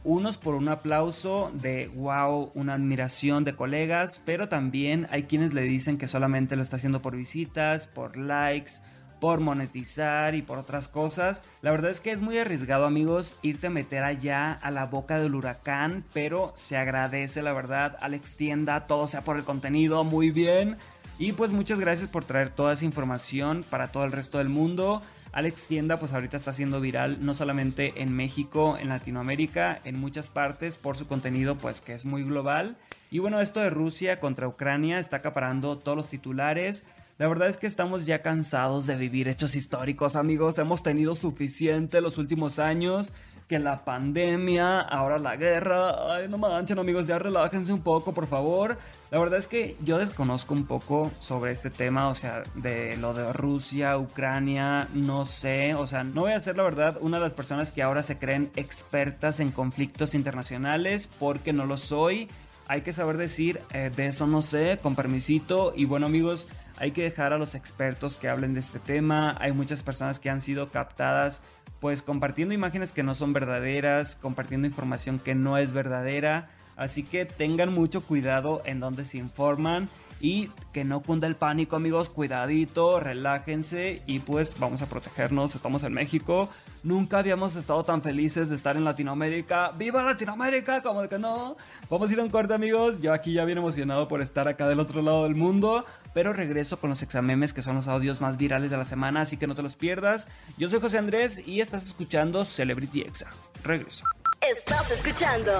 unos 0.05 0.37
por 0.37 0.55
un 0.55 0.69
aplauso 0.69 1.53
de 1.55 1.89
wow, 1.95 2.51
una 2.55 2.75
admiración 2.75 3.45
de 3.45 3.55
colegas, 3.55 4.21
pero 4.25 4.49
también 4.49 5.07
hay 5.11 5.25
quienes 5.25 5.55
le 5.55 5.63
dicen 5.63 5.99
que 5.99 6.09
solamente 6.09 6.57
lo 6.57 6.63
está 6.63 6.77
haciendo 6.77 7.03
por 7.03 7.17
visitas, 7.17 7.87
por 7.87 8.17
likes, 8.17 8.73
por 9.21 9.39
monetizar 9.39 10.35
y 10.35 10.43
por 10.43 10.59
otras 10.59 10.89
cosas. 10.89 11.45
La 11.61 11.71
verdad 11.71 11.93
es 11.93 12.01
que 12.01 12.11
es 12.11 12.21
muy 12.21 12.39
arriesgado 12.39 12.87
amigos 12.87 13.39
irte 13.43 13.69
a 13.69 13.71
meter 13.71 14.03
allá 14.03 14.53
a 14.53 14.73
la 14.73 14.87
boca 14.87 15.19
del 15.19 15.37
huracán, 15.37 16.05
pero 16.13 16.53
se 16.57 16.77
agradece 16.77 17.41
la 17.41 17.53
verdad, 17.53 17.97
Alex 18.01 18.35
Tienda, 18.37 18.89
todo 18.89 19.07
sea 19.07 19.21
por 19.21 19.37
el 19.37 19.45
contenido, 19.45 20.03
muy 20.03 20.33
bien. 20.33 20.77
Y 21.21 21.35
pues 21.35 21.53
muchas 21.53 21.79
gracias 21.79 22.09
por 22.09 22.25
traer 22.25 22.51
toda 22.51 22.73
esa 22.73 22.85
información 22.85 23.65
para 23.71 23.93
todo 23.93 24.05
el 24.05 24.11
resto 24.11 24.39
del 24.39 24.49
mundo. 24.49 25.03
Alex 25.33 25.67
Tienda 25.67 25.99
pues 25.99 26.13
ahorita 26.13 26.37
está 26.37 26.53
siendo 26.53 26.81
viral 26.81 27.25
no 27.25 27.33
solamente 27.33 27.95
en 28.03 28.15
México, 28.15 28.77
en 28.79 28.91
Latinoamérica, 28.91 29.81
en 29.85 29.99
muchas 29.99 30.31
partes 30.31 30.77
por 30.77 30.97
su 30.97 31.07
contenido 31.07 31.57
pues 31.57 31.81
que 31.81 31.95
es 31.95 32.05
muy 32.05 32.23
global. 32.23 32.77
Y 33.11 33.19
bueno, 33.19 33.41
esto 33.41 33.61
de 33.61 33.71
Rusia 33.71 34.21
contra 34.21 34.49
Ucrania 34.49 34.99
está 34.99 35.19
acaparando 35.19 35.79
todos 35.79 35.97
los 35.97 36.09
titulares. 36.09 36.87
La 37.19 37.29
verdad 37.29 37.49
es 37.49 37.57
que 37.57 37.67
estamos 37.67 38.07
ya 38.07 38.23
cansados 38.23 38.87
de 38.87 38.97
vivir 38.97 39.29
hechos 39.29 39.55
históricos, 39.55 40.17
amigos. 40.17 40.59
Hemos 40.59 40.83
tenido 40.83 41.15
suficiente 41.15 42.01
los 42.01 42.19
últimos 42.19 42.59
años 42.59 43.13
que 43.49 43.59
la 43.59 43.85
pandemia, 43.85 44.81
ahora 44.81 45.19
la 45.19 45.37
guerra. 45.37 46.15
Ay, 46.15 46.29
no 46.29 46.39
manchen, 46.39 46.79
amigos, 46.79 47.07
ya 47.07 47.19
relájense 47.19 47.73
un 47.73 47.83
poco, 47.83 48.13
por 48.13 48.27
favor. 48.27 48.79
La 49.13 49.19
verdad 49.19 49.39
es 49.39 49.47
que 49.47 49.77
yo 49.85 49.99
desconozco 49.99 50.55
un 50.55 50.65
poco 50.65 51.13
sobre 51.21 51.53
este 51.53 51.69
tema, 51.69 52.09
o 52.09 52.15
sea, 52.15 52.45
de 52.55 52.97
lo 52.97 53.13
de 53.13 53.31
Rusia, 53.35 53.99
Ucrania, 53.99 54.89
no 54.95 55.27
sé, 55.27 55.75
o 55.75 55.87
sea, 55.87 56.03
no 56.03 56.23
voy 56.23 56.33
a 56.33 56.41
ser 56.41 56.57
la 56.57 56.63
verdad 56.63 56.97
una 56.99 57.19
de 57.19 57.25
las 57.25 57.35
personas 57.35 57.73
que 57.73 57.83
ahora 57.83 58.03
se 58.03 58.19
creen 58.19 58.51
expertas 58.57 59.39
en 59.41 59.51
conflictos 59.51 60.15
internacionales 60.15 61.11
porque 61.19 61.53
no 61.53 61.67
lo 61.67 61.77
soy. 61.77 62.31
Hay 62.69 62.81
que 62.81 62.95
saber 62.95 63.19
decir, 63.19 63.61
eh, 63.75 63.91
de 63.95 64.07
eso 64.07 64.27
no 64.27 64.41
sé, 64.41 64.79
con 64.83 64.97
permisito. 64.97 65.75
Y 65.77 65.85
bueno, 65.85 66.07
amigos, 66.07 66.49
hay 66.79 66.93
que 66.93 67.03
dejar 67.03 67.35
a 67.35 67.39
los 67.39 67.55
expertos 67.55 68.17
que 68.17 68.31
hablen 68.31 68.55
de 68.55 68.61
este 68.61 68.79
tema. 68.79 69.37
Hay 69.41 69.53
muchas 69.53 69.83
personas 69.83 70.21
que 70.21 70.31
han 70.31 70.41
sido 70.41 70.71
captadas 70.71 71.43
pues 71.81 72.01
compartiendo 72.01 72.55
imágenes 72.55 72.93
que 72.93 73.03
no 73.03 73.15
son 73.15 73.35
verdaderas, 73.35 74.17
compartiendo 74.17 74.67
información 74.67 75.19
que 75.19 75.35
no 75.35 75.59
es 75.59 75.75
verdadera. 75.75 76.49
Así 76.77 77.03
que 77.03 77.25
tengan 77.25 77.73
mucho 77.73 78.03
cuidado 78.03 78.63
en 78.65 78.81
donde 78.81 79.05
se 79.05 79.19
informan 79.19 79.89
y 80.23 80.51
que 80.73 80.85
no 80.85 81.03
cunda 81.03 81.27
el 81.27 81.35
pánico 81.35 81.75
amigos, 81.75 82.09
cuidadito, 82.09 83.01
relájense 83.01 84.03
y 84.07 84.21
pues 84.21 84.59
vamos 84.61 84.81
a 84.81 84.87
protegernos, 84.87 85.57
estamos 85.57 85.83
en 85.83 85.93
México, 85.93 86.49
nunca 86.85 87.19
habíamos 87.19 87.57
estado 87.57 87.83
tan 87.83 88.03
felices 88.03 88.49
de 88.49 88.55
estar 88.55 88.77
en 88.77 88.85
Latinoamérica, 88.85 89.73
viva 89.73 90.01
Latinoamérica, 90.01 90.81
como 90.81 91.09
que 91.09 91.19
no, 91.19 91.57
vamos 91.91 92.09
a 92.09 92.13
ir 92.15 92.21
a 92.21 92.23
un 92.23 92.31
corte 92.31 92.55
amigos, 92.55 93.03
yo 93.03 93.13
aquí 93.13 93.33
ya 93.33 93.45
bien 93.45 93.59
emocionado 93.59 94.07
por 94.07 94.23
estar 94.23 94.47
acá 94.47 94.69
del 94.69 94.79
otro 94.79 95.03
lado 95.03 95.25
del 95.25 95.35
mundo, 95.35 95.85
pero 96.15 96.33
regreso 96.33 96.79
con 96.79 96.91
los 96.91 97.03
examemes 97.03 97.53
que 97.53 97.61
son 97.61 97.75
los 97.75 97.89
audios 97.89 98.21
más 98.21 98.37
virales 98.37 98.71
de 98.71 98.77
la 98.77 98.85
semana, 98.85 99.23
así 99.23 99.37
que 99.39 99.49
no 99.49 99.57
te 99.57 99.63
los 99.63 99.75
pierdas, 99.75 100.29
yo 100.57 100.69
soy 100.69 100.81
José 100.81 100.99
Andrés 100.99 101.47
y 101.49 101.61
estás 101.61 101.85
escuchando 101.85 102.45
Celebrity 102.45 103.01
Exa, 103.01 103.29
regreso. 103.65 104.05
Estás 104.41 104.89
escuchando 104.93 105.53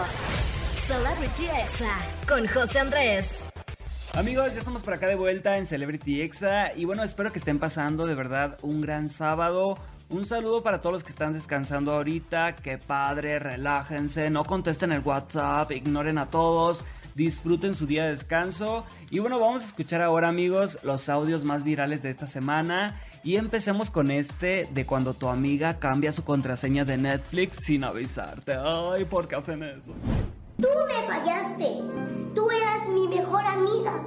Celebrity 0.93 1.47
Exa 1.47 1.97
con 2.29 2.47
José 2.47 2.81
Andrés. 2.81 3.39
Amigos, 4.13 4.53
ya 4.53 4.59
estamos 4.59 4.83
por 4.83 4.93
acá 4.93 5.07
de 5.07 5.15
vuelta 5.15 5.57
en 5.57 5.65
Celebrity 5.65 6.21
Exa 6.21 6.75
y 6.77 6.85
bueno, 6.85 7.03
espero 7.03 7.33
que 7.33 7.39
estén 7.39 7.59
pasando 7.59 8.05
de 8.05 8.15
verdad 8.15 8.59
un 8.61 8.83
gran 8.83 9.09
sábado. 9.09 9.79
Un 10.11 10.27
saludo 10.27 10.63
para 10.63 10.83
todos 10.83 10.93
los 10.93 11.03
que 11.03 11.11
están 11.11 11.33
descansando 11.33 11.95
ahorita, 11.95 12.57
que 12.57 12.77
padre, 12.77 13.39
relájense, 13.39 14.29
no 14.29 14.45
contesten 14.45 14.93
el 14.93 15.01
WhatsApp, 15.01 15.73
ignoren 15.73 16.19
a 16.19 16.27
todos, 16.27 16.85
disfruten 17.15 17.75
su 17.75 17.87
día 17.87 18.05
de 18.05 18.11
descanso. 18.11 18.85
Y 19.09 19.21
bueno, 19.21 19.41
vamos 19.41 19.63
a 19.63 19.67
escuchar 19.69 20.03
ahora 20.03 20.29
amigos 20.29 20.81
los 20.83 21.09
audios 21.09 21.47
más 21.47 21.65
virales 21.65 22.03
de 22.03 22.11
esta 22.11 22.27
semana. 22.27 23.01
Y 23.25 23.37
empecemos 23.37 23.89
con 23.89 24.11
este 24.11 24.69
de 24.71 24.85
cuando 24.85 25.15
tu 25.15 25.29
amiga 25.29 25.79
cambia 25.79 26.13
su 26.13 26.23
contraseña 26.23 26.85
de 26.85 26.99
Netflix 26.99 27.65
sin 27.65 27.83
avisarte. 27.83 28.57
Ay, 28.63 29.07
¿por 29.07 29.27
qué 29.27 29.37
hacen 29.37 29.63
eso? 29.63 29.95
Tú 30.63 30.69
me 30.87 31.07
fallaste. 31.07 31.83
Tú 32.35 32.51
eras 32.51 32.89
mi 32.89 33.09
mejor 33.09 33.45
amiga. 33.45 34.01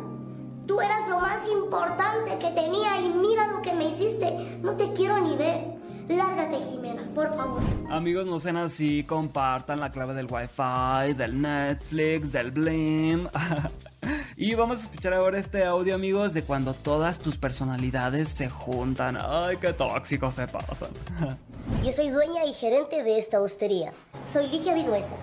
Tú 0.65 0.81
eras 0.81 1.07
lo 1.09 1.19
más 1.19 1.45
importante 1.47 2.39
que 2.39 2.50
tenía 2.51 3.00
y 3.01 3.09
mira 3.09 3.47
lo 3.47 3.62
que 3.62 3.74
me 3.74 3.89
hiciste. 3.89 4.59
No 4.63 4.75
te 4.75 4.93
quiero 4.93 5.19
ni 5.19 5.35
ver. 5.35 5.75
Lárgate, 6.07 6.57
Jimena, 6.69 7.03
por 7.13 7.35
favor. 7.35 7.62
Amigos, 7.89 8.25
no 8.25 8.39
sean 8.39 8.57
así, 8.57 9.03
compartan 9.03 9.79
la 9.79 9.89
clave 9.89 10.13
del 10.13 10.27
Wi-Fi, 10.29 11.13
del 11.13 11.41
Netflix, 11.41 12.31
del 12.31 12.51
Blim. 12.51 13.27
y 14.38 14.53
vamos 14.53 14.77
a 14.77 14.81
escuchar 14.81 15.13
ahora 15.13 15.39
este 15.39 15.65
audio, 15.65 15.95
amigos, 15.95 16.33
de 16.33 16.43
cuando 16.43 16.74
todas 16.74 17.19
tus 17.19 17.38
personalidades 17.38 18.29
se 18.29 18.50
juntan. 18.50 19.17
Ay, 19.19 19.57
qué 19.57 19.74
tóxicos 19.74 20.35
se 20.35 20.47
pasan. 20.47 20.89
Yo 21.83 21.91
soy 21.91 22.09
dueña 22.09 22.45
y 22.45 22.53
gerente 22.53 23.03
de 23.03 23.17
esta 23.17 23.41
hostería. 23.41 23.91
Soy 24.27 24.47
Ligia 24.47 24.75
Vinuesa, 24.75 25.15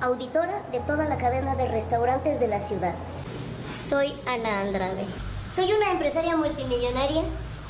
auditora 0.00 0.62
de 0.72 0.80
toda 0.80 1.08
la 1.08 1.18
cadena 1.18 1.54
de 1.56 1.68
restaurantes 1.68 2.40
de 2.40 2.48
la 2.48 2.60
ciudad. 2.60 2.94
Soy 3.88 4.14
Ana 4.26 4.60
Andrade. 4.60 5.04
Soy 5.54 5.72
una 5.72 5.92
empresaria 5.92 6.36
multimillonaria 6.36 7.22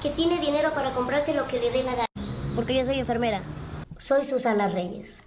que 0.03 0.11
tiene 0.11 0.39
dinero 0.39 0.73
para 0.75 0.93
comprarse 0.93 1.35
lo 1.35 1.47
que 1.49 1.59
le 1.59 1.71
dé 1.71 1.83
la 1.83 1.95
gana. 1.95 2.55
Porque 2.55 2.75
yo 2.75 2.85
soy 2.85 2.99
enfermera. 2.99 3.43
Soy 3.99 4.27
Susana 4.27 4.69
Reyes. 4.69 5.23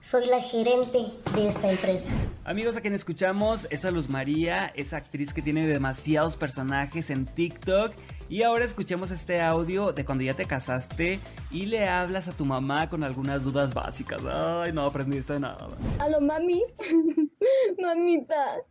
Soy 0.00 0.26
la 0.26 0.40
gerente 0.40 1.12
de 1.34 1.48
esta 1.48 1.70
empresa. 1.70 2.10
Amigos, 2.44 2.76
a 2.76 2.80
quien 2.80 2.94
escuchamos 2.94 3.68
es 3.70 3.84
a 3.84 3.90
Luz 3.90 4.08
María, 4.08 4.72
esa 4.74 4.96
actriz 4.96 5.34
que 5.34 5.42
tiene 5.42 5.66
demasiados 5.66 6.36
personajes 6.36 7.10
en 7.10 7.26
TikTok. 7.26 7.92
Y 8.30 8.44
ahora 8.44 8.64
escuchemos 8.64 9.10
este 9.10 9.40
audio 9.40 9.92
de 9.92 10.04
cuando 10.04 10.22
ya 10.22 10.34
te 10.34 10.44
casaste 10.44 11.18
y 11.50 11.66
le 11.66 11.88
hablas 11.88 12.28
a 12.28 12.32
tu 12.32 12.46
mamá 12.46 12.88
con 12.88 13.02
algunas 13.02 13.42
dudas 13.42 13.74
básicas. 13.74 14.22
Ay, 14.24 14.72
no 14.72 14.82
aprendiste 14.82 15.40
nada. 15.40 15.68
Aló, 15.98 16.20
mami. 16.20 16.62
Mamita, 17.82 18.62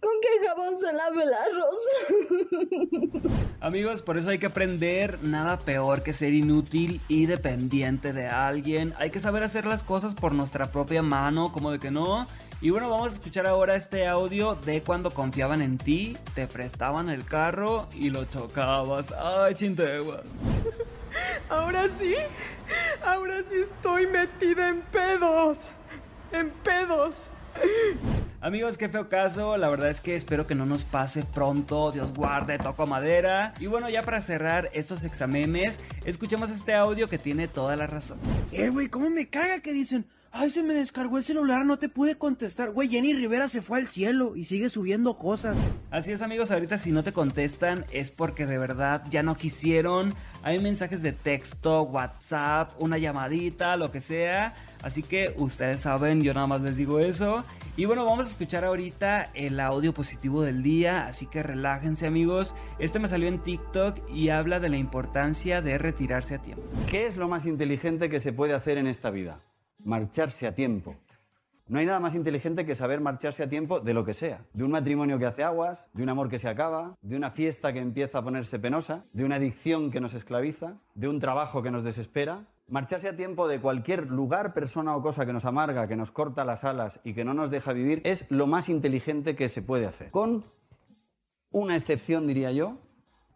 ¿con 0.00 0.12
qué 0.22 0.46
jabón 0.46 0.78
se 0.78 0.92
lava 0.94 1.22
el 1.22 1.34
arroz? 1.34 1.78
Amigos, 3.60 4.00
por 4.00 4.16
eso 4.16 4.30
hay 4.30 4.38
que 4.38 4.46
aprender 4.46 5.18
nada 5.22 5.58
peor 5.58 6.02
que 6.02 6.14
ser 6.14 6.32
inútil 6.32 7.02
y 7.08 7.26
dependiente 7.26 8.14
de 8.14 8.28
alguien. 8.28 8.94
Hay 8.96 9.10
que 9.10 9.20
saber 9.20 9.42
hacer 9.42 9.66
las 9.66 9.82
cosas 9.82 10.14
por 10.14 10.32
nuestra 10.32 10.72
propia 10.72 11.02
mano, 11.02 11.52
como 11.52 11.70
de 11.70 11.78
que 11.78 11.90
no. 11.90 12.26
Y 12.62 12.70
bueno, 12.70 12.88
vamos 12.88 13.10
a 13.10 13.14
escuchar 13.16 13.44
ahora 13.48 13.74
este 13.74 14.06
audio 14.06 14.54
de 14.54 14.82
cuando 14.82 15.10
confiaban 15.10 15.62
en 15.62 15.78
ti, 15.78 16.16
te 16.36 16.46
prestaban 16.46 17.08
el 17.08 17.24
carro 17.24 17.88
y 17.92 18.10
lo 18.10 18.24
chocabas. 18.24 19.10
Ay, 19.10 19.56
chintegua. 19.56 20.22
Ahora 21.50 21.88
sí, 21.88 22.14
ahora 23.04 23.42
sí 23.46 23.56
estoy 23.56 24.06
metida 24.06 24.70
en 24.70 24.80
pedos. 24.80 25.72
En 26.30 26.50
pedos. 26.50 27.28
Amigos, 28.40 28.78
qué 28.78 28.88
feo 28.88 29.08
caso. 29.10 29.58
La 29.58 29.68
verdad 29.68 29.90
es 29.90 30.00
que 30.00 30.16
espero 30.16 30.46
que 30.46 30.54
no 30.54 30.64
nos 30.64 30.84
pase 30.84 31.24
pronto. 31.24 31.92
Dios 31.92 32.14
guarde, 32.14 32.58
toco 32.58 32.86
madera. 32.86 33.52
Y 33.60 33.66
bueno, 33.66 33.90
ya 33.90 34.02
para 34.04 34.20
cerrar 34.20 34.70
estos 34.72 35.04
examemes, 35.04 35.82
escuchemos 36.04 36.50
este 36.50 36.74
audio 36.74 37.08
que 37.08 37.18
tiene 37.18 37.48
toda 37.48 37.76
la 37.76 37.86
razón. 37.86 38.18
Eh, 38.52 38.70
güey, 38.70 38.88
¿cómo 38.88 39.10
me 39.10 39.28
caga 39.28 39.60
que 39.60 39.72
dicen? 39.72 40.06
Ay, 40.34 40.48
se 40.48 40.62
me 40.62 40.72
descargó 40.72 41.18
el 41.18 41.24
celular, 41.24 41.66
no 41.66 41.78
te 41.78 41.90
pude 41.90 42.16
contestar. 42.16 42.70
Güey, 42.70 42.88
Jenny 42.88 43.12
Rivera 43.12 43.48
se 43.48 43.60
fue 43.60 43.78
al 43.78 43.86
cielo 43.86 44.34
y 44.34 44.46
sigue 44.46 44.70
subiendo 44.70 45.18
cosas. 45.18 45.58
Así 45.90 46.10
es, 46.10 46.22
amigos, 46.22 46.50
ahorita 46.50 46.78
si 46.78 46.90
no 46.90 47.02
te 47.02 47.12
contestan 47.12 47.84
es 47.92 48.10
porque 48.10 48.46
de 48.46 48.56
verdad 48.56 49.04
ya 49.10 49.22
no 49.22 49.36
quisieron. 49.36 50.14
Hay 50.42 50.58
mensajes 50.58 51.02
de 51.02 51.12
texto, 51.12 51.82
WhatsApp, 51.82 52.72
una 52.78 52.96
llamadita, 52.96 53.76
lo 53.76 53.92
que 53.92 54.00
sea. 54.00 54.54
Así 54.82 55.02
que 55.02 55.34
ustedes 55.36 55.82
saben, 55.82 56.22
yo 56.22 56.32
nada 56.32 56.46
más 56.46 56.62
les 56.62 56.78
digo 56.78 56.98
eso. 56.98 57.44
Y 57.76 57.84
bueno, 57.84 58.06
vamos 58.06 58.26
a 58.26 58.30
escuchar 58.30 58.64
ahorita 58.64 59.24
el 59.34 59.60
audio 59.60 59.92
positivo 59.92 60.42
del 60.42 60.62
día, 60.62 61.06
así 61.06 61.26
que 61.26 61.42
relájense 61.42 62.06
amigos. 62.06 62.54
Este 62.78 62.98
me 62.98 63.06
salió 63.06 63.28
en 63.28 63.38
TikTok 63.38 64.10
y 64.10 64.30
habla 64.30 64.60
de 64.60 64.70
la 64.70 64.78
importancia 64.78 65.60
de 65.60 65.76
retirarse 65.76 66.36
a 66.36 66.38
tiempo. 66.38 66.64
¿Qué 66.90 67.06
es 67.06 67.18
lo 67.18 67.28
más 67.28 67.44
inteligente 67.44 68.08
que 68.08 68.18
se 68.18 68.32
puede 68.32 68.54
hacer 68.54 68.78
en 68.78 68.86
esta 68.86 69.10
vida? 69.10 69.42
Marcharse 69.84 70.46
a 70.46 70.54
tiempo. 70.54 70.96
No 71.66 71.78
hay 71.78 71.86
nada 71.86 72.00
más 72.00 72.14
inteligente 72.14 72.66
que 72.66 72.74
saber 72.74 73.00
marcharse 73.00 73.42
a 73.42 73.48
tiempo 73.48 73.80
de 73.80 73.94
lo 73.94 74.04
que 74.04 74.14
sea. 74.14 74.44
De 74.52 74.62
un 74.62 74.70
matrimonio 74.70 75.18
que 75.18 75.26
hace 75.26 75.42
aguas, 75.42 75.88
de 75.94 76.02
un 76.02 76.08
amor 76.08 76.28
que 76.28 76.38
se 76.38 76.48
acaba, 76.48 76.96
de 77.00 77.16
una 77.16 77.30
fiesta 77.30 77.72
que 77.72 77.80
empieza 77.80 78.18
a 78.18 78.22
ponerse 78.22 78.58
penosa, 78.58 79.06
de 79.12 79.24
una 79.24 79.36
adicción 79.36 79.90
que 79.90 80.00
nos 80.00 80.14
esclaviza, 80.14 80.74
de 80.94 81.08
un 81.08 81.18
trabajo 81.18 81.62
que 81.62 81.70
nos 81.70 81.82
desespera. 81.82 82.46
Marcharse 82.68 83.08
a 83.08 83.16
tiempo 83.16 83.48
de 83.48 83.60
cualquier 83.60 84.10
lugar, 84.10 84.54
persona 84.54 84.94
o 84.94 85.02
cosa 85.02 85.24
que 85.24 85.32
nos 85.32 85.44
amarga, 85.44 85.88
que 85.88 85.96
nos 85.96 86.10
corta 86.10 86.44
las 86.44 86.64
alas 86.64 87.00
y 87.04 87.14
que 87.14 87.24
no 87.24 87.32
nos 87.32 87.50
deja 87.50 87.72
vivir 87.72 88.02
es 88.04 88.26
lo 88.28 88.46
más 88.46 88.68
inteligente 88.68 89.34
que 89.34 89.48
se 89.48 89.62
puede 89.62 89.86
hacer. 89.86 90.10
Con 90.10 90.44
una 91.50 91.74
excepción, 91.74 92.26
diría 92.26 92.52
yo, 92.52 92.78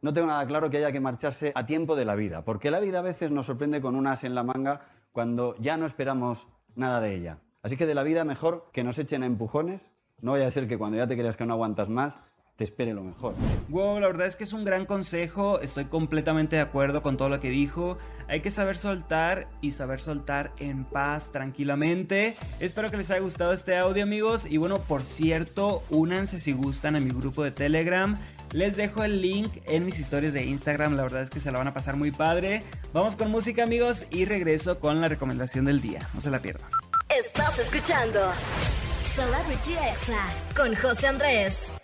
no 0.03 0.12
tengo 0.12 0.26
nada 0.26 0.47
claro 0.47 0.71
que 0.71 0.76
haya 0.76 0.93
que 0.93 1.00
marcharse 1.00 1.53
a 1.55 1.67
tiempo 1.67 1.97
de 1.97 2.05
la 2.05 2.15
vida, 2.15 2.45
porque 2.45 2.71
la 2.71 2.81
vida 2.81 2.99
a 3.00 3.03
veces 3.03 3.31
nos 3.31 3.47
sorprende 3.47 3.81
con 3.81 3.97
un 3.97 4.07
as 4.07 4.25
en 4.25 4.35
la 4.35 4.43
manga 4.43 4.81
cuando 5.17 5.57
ya 5.59 5.79
no 5.79 5.87
esperamos 5.87 6.47
nada 6.75 7.01
de 7.01 7.15
ella. 7.15 7.39
Así 7.63 7.79
que 7.79 7.87
de 7.87 7.95
la 7.95 8.03
vida 8.03 8.23
mejor 8.27 8.69
que 8.71 8.85
nos 8.85 8.99
echen 8.99 9.23
a 9.23 9.27
empujones, 9.27 9.91
no 10.21 10.33
vaya 10.33 10.47
a 10.47 10.51
ser 10.51 10.69
que 10.69 10.77
cuando 10.77 10.99
ya 10.99 11.07
te 11.07 11.17
creas 11.17 11.39
que 11.39 11.47
no 11.47 11.55
aguantas 11.55 11.89
más, 11.89 12.19
te 12.57 12.65
espere 12.65 12.95
lo 12.95 13.05
mejor. 13.05 13.35
Wow, 13.69 14.01
la 14.01 14.07
verdad 14.07 14.27
es 14.27 14.35
que 14.35 14.45
es 14.45 14.53
un 14.53 14.65
gran 14.65 14.87
consejo, 14.87 15.61
estoy 15.61 15.85
completamente 15.85 16.57
de 16.57 16.63
acuerdo 16.63 17.03
con 17.03 17.17
todo 17.17 17.29
lo 17.29 17.39
que 17.39 17.51
dijo. 17.51 17.99
Hay 18.29 18.41
que 18.41 18.51
saber 18.51 18.79
soltar 18.79 19.49
y 19.61 19.73
saber 19.73 20.01
soltar 20.01 20.53
en 20.59 20.85
paz, 20.85 21.31
tranquilamente. 21.33 22.35
Espero 22.59 22.91
que 22.91 22.97
les 22.97 23.11
haya 23.11 23.21
gustado 23.21 23.53
este 23.53 23.77
audio 23.77 24.03
amigos 24.03 24.47
y 24.51 24.57
bueno, 24.57 24.79
por 24.79 25.03
cierto, 25.03 25.83
únanse 25.91 26.41
si 26.41 26.53
gustan 26.53 26.97
a 26.97 27.01
mi 27.01 27.11
grupo 27.11 27.45
de 27.45 27.51
Telegram. 27.51 28.19
Les 28.53 28.77
dejo 28.77 29.05
el 29.05 29.21
link 29.21 29.53
en 29.67 29.85
mis 29.85 29.99
historias 29.99 30.33
de 30.33 30.45
Instagram, 30.45 30.95
la 30.95 31.03
verdad 31.03 31.23
es 31.23 31.31
que 31.31 31.41
se 31.41 31.53
la 31.53 31.59
van 31.59 31.69
a 31.69 31.75
pasar 31.75 31.97
muy 31.97 32.11
padre. 32.11 32.63
Vamos 32.95 33.17
con 33.17 33.31
música 33.31 33.65
amigos 33.65 34.07
y 34.11 34.25
regreso 34.25 34.81
con 34.81 35.01
la 35.03 35.09
recomendación 35.09 35.67
del 35.67 35.83
día, 35.83 36.01
no 36.15 36.23
se 36.23 36.31
la 36.31 36.39
pierdan. 36.39 36.71
Estás 37.09 37.59
escuchando 37.59 38.21
Celebrity 39.15 39.73
Exa 39.73 40.29
con 40.57 40.75
José 40.75 41.09
Andrés. 41.09 41.75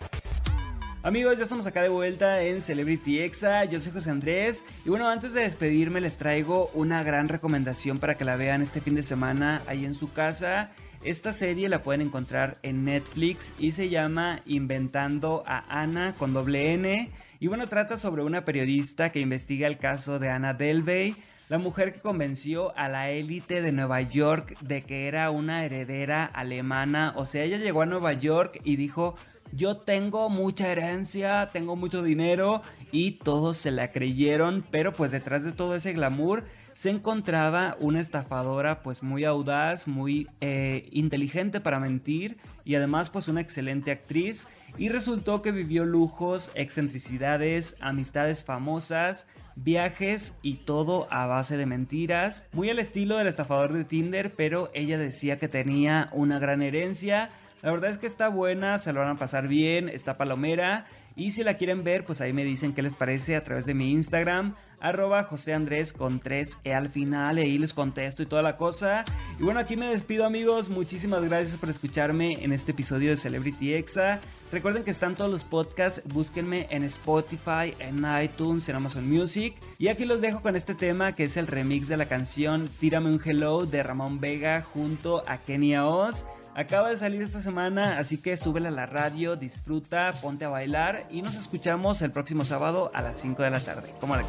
Amigos, 1.05 1.37
ya 1.37 1.43
estamos 1.43 1.67
acá 1.67 1.81
de 1.81 1.89
vuelta 1.89 2.41
en 2.43 2.61
Celebrity 2.61 3.19
Exa. 3.19 3.65
Yo 3.65 3.81
soy 3.81 3.91
José 3.91 4.09
Andrés. 4.09 4.63
Y 4.85 4.89
bueno, 4.89 5.09
antes 5.09 5.33
de 5.33 5.41
despedirme, 5.41 5.99
les 5.99 6.15
traigo 6.15 6.71
una 6.73 7.03
gran 7.03 7.27
recomendación 7.27 7.99
para 7.99 8.15
que 8.15 8.23
la 8.23 8.37
vean 8.37 8.61
este 8.61 8.79
fin 8.79 8.95
de 8.95 9.03
semana 9.03 9.61
ahí 9.67 9.83
en 9.83 9.95
su 9.95 10.13
casa. 10.13 10.71
Esta 11.03 11.33
serie 11.33 11.67
la 11.67 11.83
pueden 11.83 11.99
encontrar 11.99 12.57
en 12.63 12.85
Netflix 12.85 13.53
y 13.59 13.73
se 13.73 13.89
llama 13.89 14.39
Inventando 14.45 15.43
a 15.45 15.81
Ana 15.81 16.15
con 16.17 16.31
doble 16.31 16.73
N. 16.73 17.11
Y 17.41 17.47
bueno, 17.47 17.67
trata 17.67 17.97
sobre 17.97 18.23
una 18.23 18.45
periodista 18.45 19.11
que 19.11 19.19
investiga 19.19 19.67
el 19.67 19.77
caso 19.77 20.19
de 20.19 20.29
Ana 20.29 20.53
Delvey, 20.53 21.17
la 21.49 21.57
mujer 21.57 21.91
que 21.91 21.99
convenció 21.99 22.73
a 22.77 22.87
la 22.87 23.09
élite 23.09 23.61
de 23.61 23.73
Nueva 23.73 23.99
York 23.99 24.57
de 24.61 24.83
que 24.83 25.09
era 25.09 25.29
una 25.31 25.65
heredera 25.65 26.23
alemana. 26.23 27.11
O 27.17 27.25
sea, 27.25 27.43
ella 27.43 27.57
llegó 27.57 27.81
a 27.81 27.85
Nueva 27.85 28.13
York 28.13 28.61
y 28.63 28.77
dijo, 28.77 29.17
yo 29.55 29.77
tengo 29.77 30.29
mucha 30.29 30.71
herencia, 30.71 31.49
tengo 31.53 31.75
mucho 31.75 32.01
dinero 32.01 32.61
y 32.91 33.11
todos 33.11 33.57
se 33.57 33.71
la 33.71 33.91
creyeron, 33.91 34.63
pero 34.71 34.93
pues 34.93 35.11
detrás 35.11 35.43
de 35.43 35.51
todo 35.51 35.75
ese 35.75 35.93
glamour 35.93 36.43
se 36.73 36.89
encontraba 36.89 37.77
una 37.79 38.01
estafadora 38.01 38.81
pues 38.81 39.03
muy 39.03 39.25
audaz, 39.25 39.87
muy 39.87 40.27
eh, 40.41 40.89
inteligente 40.91 41.61
para 41.61 41.79
mentir 41.79 42.37
y 42.65 42.75
además 42.75 43.11
pues 43.11 43.27
una 43.27 43.41
excelente 43.41 43.91
actriz 43.91 44.47
y 44.77 44.89
resultó 44.89 45.43
que 45.43 45.51
vivió 45.51 45.85
lujos, 45.85 46.51
excentricidades, 46.55 47.77
amistades 47.79 48.43
famosas, 48.43 49.27
viajes 49.55 50.39
y 50.41 50.55
todo 50.55 51.07
a 51.11 51.27
base 51.27 51.57
de 51.57 51.67
mentiras, 51.67 52.49
muy 52.53 52.71
al 52.71 52.79
estilo 52.79 53.17
del 53.17 53.27
estafador 53.27 53.73
de 53.73 53.83
Tinder, 53.83 54.33
pero 54.35 54.71
ella 54.73 54.97
decía 54.97 55.37
que 55.37 55.47
tenía 55.47 56.09
una 56.11 56.39
gran 56.39 56.63
herencia. 56.63 57.29
La 57.63 57.71
verdad 57.71 57.89
es 57.89 57.97
que 57.97 58.07
está 58.07 58.27
buena, 58.27 58.77
se 58.77 58.91
lo 58.91 58.99
van 58.99 59.09
a 59.09 59.15
pasar 59.15 59.47
bien, 59.47 59.87
está 59.87 60.17
palomera. 60.17 60.85
Y 61.15 61.31
si 61.31 61.45
la 61.45 61.53
quieren 61.53 61.85
ver, 61.85 62.03
pues 62.03 62.19
ahí 62.19 62.33
me 62.33 62.43
dicen 62.43 62.73
qué 62.73 62.81
les 62.81 62.95
parece 62.95 63.37
a 63.37 63.43
través 63.43 63.65
de 63.65 63.73
mi 63.73 63.91
Instagram, 63.93 64.55
arroba 64.81 65.23
José 65.23 65.53
Andrés 65.53 65.93
con 65.93 66.19
3E 66.19 66.73
al 66.73 66.89
final, 66.89 67.39
y 67.39 67.43
ahí 67.43 67.57
les 67.57 67.73
contesto 67.73 68.21
y 68.21 68.25
toda 68.25 68.41
la 68.41 68.57
cosa. 68.57 69.05
Y 69.39 69.43
bueno, 69.43 69.61
aquí 69.61 69.77
me 69.77 69.87
despido 69.87 70.25
amigos, 70.25 70.69
muchísimas 70.69 71.23
gracias 71.23 71.57
por 71.57 71.69
escucharme 71.69 72.43
en 72.43 72.51
este 72.51 72.71
episodio 72.71 73.11
de 73.11 73.17
Celebrity 73.17 73.75
Exa. 73.75 74.19
Recuerden 74.51 74.83
que 74.83 74.91
están 74.91 75.15
todos 75.15 75.31
los 75.31 75.45
podcasts, 75.45 76.01
búsquenme 76.05 76.67
en 76.69 76.83
Spotify, 76.83 77.73
en 77.79 78.05
iTunes, 78.21 78.67
en 78.67 78.75
Amazon 78.75 79.09
Music. 79.09 79.55
Y 79.77 79.87
aquí 79.87 80.03
los 80.03 80.19
dejo 80.19 80.41
con 80.41 80.57
este 80.57 80.75
tema 80.75 81.13
que 81.13 81.23
es 81.23 81.37
el 81.37 81.47
remix 81.47 81.87
de 81.87 81.95
la 81.95 82.07
canción 82.07 82.69
Tírame 82.81 83.09
un 83.09 83.21
Hello 83.23 83.65
de 83.65 83.83
Ramón 83.83 84.19
Vega 84.19 84.63
junto 84.63 85.23
a 85.27 85.37
Kenia 85.37 85.87
Oz. 85.87 86.25
Acaba 86.55 86.89
de 86.89 86.97
salir 86.97 87.21
esta 87.21 87.41
semana, 87.41 87.97
así 87.97 88.21
que 88.21 88.37
súbela 88.37 88.69
a 88.69 88.71
la 88.71 88.85
radio, 88.85 89.35
disfruta, 89.35 90.13
ponte 90.21 90.45
a 90.45 90.49
bailar 90.49 91.07
y 91.09 91.23
nos 91.23 91.33
escuchamos 91.35 92.01
el 92.03 92.11
próximo 92.11 92.45
sábado 92.45 92.91
a 92.93 93.01
las 93.01 93.19
5 93.19 93.41
de 93.41 93.49
la 93.49 93.59
tarde. 93.59 93.93
¿Cómo 93.99 94.15
la 94.15 94.23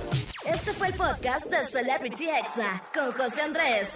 Este 0.47 0.73
fue 0.73 0.89
el 0.89 0.95
podcast 0.95 1.47
de 1.47 1.67
Celebrity 1.67 2.29
Exa 2.31 2.83
con 2.95 3.13
José 3.13 3.43
Andrés. 3.43 3.91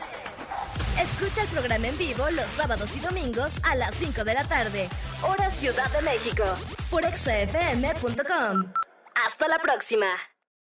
Escucha 1.01 1.43
el 1.43 1.49
programa 1.49 1.87
en 1.89 1.97
vivo 1.97 2.29
los 2.31 2.47
sábados 2.53 2.95
y 2.97 3.01
domingos 3.01 3.53
a 3.63 3.77
las 3.77 3.95
5 3.95 4.25
de 4.25 4.35
la 4.35 4.45
tarde, 4.45 4.89
hora 5.23 5.51
Ciudad 5.51 5.91
de 5.93 6.03
México, 6.03 6.45
por 6.91 7.05
exafm.com. 7.05 8.73
Hasta 9.27 9.49
la 9.49 9.59
próxima. 9.59 10.07